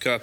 [0.00, 0.22] Cut.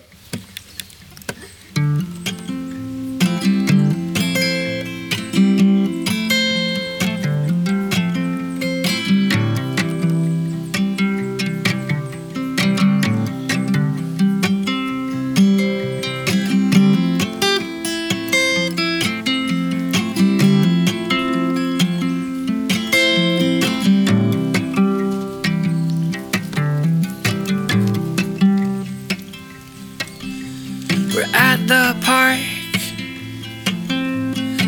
[31.17, 32.38] We're at the park,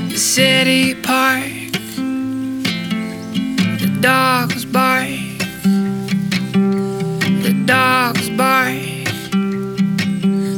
[0.09, 1.45] the city park.
[3.77, 5.05] The dogs bark,
[7.43, 8.81] the dogs bark.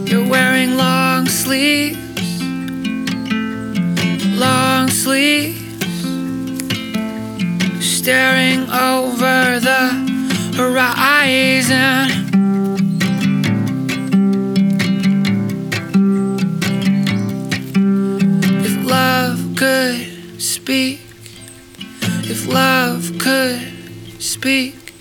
[0.10, 2.00] You're wearing long sleeves,
[4.40, 5.60] long sleeves.
[7.82, 9.92] Staring over the
[10.56, 12.31] horizon.
[22.32, 23.60] If love could
[24.22, 24.94] speak,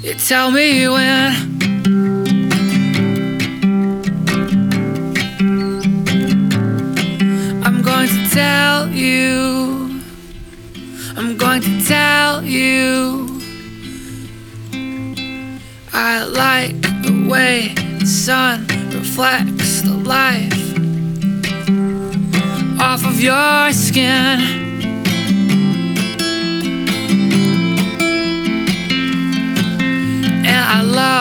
[0.00, 1.32] you tell me when.
[7.64, 10.00] I'm going to tell you,
[11.16, 13.26] I'm going to tell you.
[15.92, 20.62] I like the way the sun reflects the life
[22.80, 24.65] off of your skin.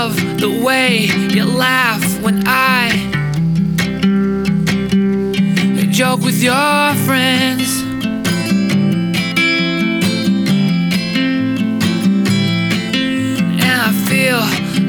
[0.07, 2.89] Love the way you laugh when I
[5.91, 7.81] joke with your friends.
[13.63, 14.41] And I feel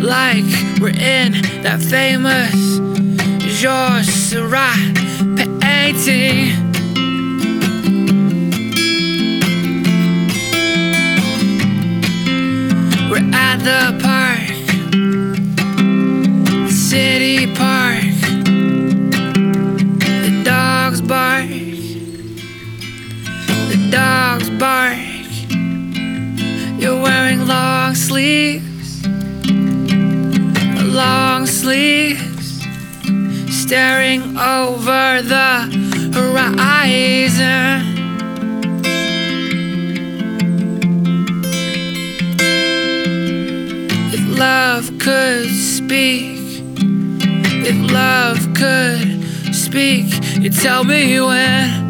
[0.07, 0.45] like
[0.81, 2.79] we're in that famous
[3.61, 4.77] Georges Seurat
[5.61, 6.66] painting.
[27.97, 29.07] Wearing long sleeves,
[30.95, 32.63] long sleeves,
[33.49, 35.71] staring over the
[36.13, 36.75] horizon.
[44.13, 46.39] If love could speak,
[47.65, 50.07] if love could speak,
[50.43, 51.86] you'd tell me when.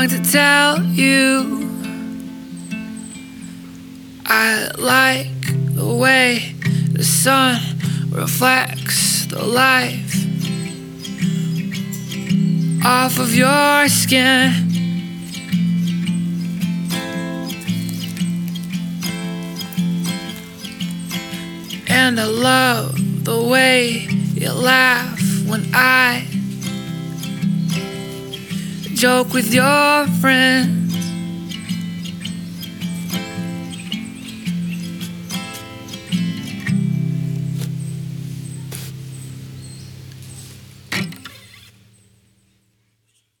[0.00, 1.68] Going to tell you.
[4.24, 5.28] I like
[5.74, 6.54] the way
[6.92, 7.60] the sun
[8.08, 10.16] reflects the life
[12.82, 14.54] off of your skin.
[21.88, 26.26] And I love the way you laugh when I
[29.00, 30.89] joke with your friends.